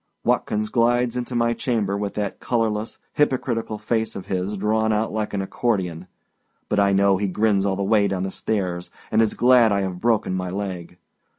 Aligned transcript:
Watkins 0.23 0.69
glides 0.69 1.15
into 1.15 1.35
my 1.35 1.53
chamber, 1.53 1.95
with 1.95 2.15
that 2.15 2.39
colorless, 2.39 2.97
hypocritical 3.13 3.77
face 3.77 4.15
of 4.15 4.25
his 4.25 4.57
drawn 4.57 4.91
out 4.91 5.09
long 5.09 5.13
like 5.13 5.33
an 5.35 5.43
accordion; 5.43 6.07
but 6.69 6.79
I 6.79 6.91
know 6.91 7.17
he 7.17 7.27
grins 7.27 7.67
all 7.67 7.75
the 7.75 7.83
way 7.83 8.07
down 8.07 8.27
stairs, 8.31 8.89
and 9.11 9.21
is 9.21 9.35
glad 9.35 9.71
I 9.71 9.81
have 9.81 10.01
broken 10.01 10.33
my 10.33 10.49
leg. 10.49 10.97